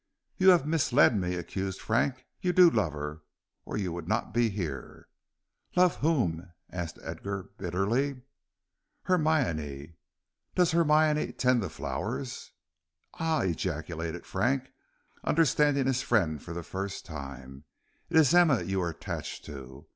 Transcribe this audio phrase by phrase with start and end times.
[0.37, 3.21] "You have misled me," accused Frank; "you do love her,
[3.65, 5.07] or you would not be here."
[5.75, 8.21] "Love whom?" asked Edgar, bitterly.
[9.03, 9.93] "Hermione."
[10.55, 12.49] "Does Hermione tend the flowers?"
[13.19, 14.71] "Ah!" ejaculated Frank,
[15.23, 17.65] understanding his friend for the first time;
[18.09, 19.85] "it is Emma you are attached to.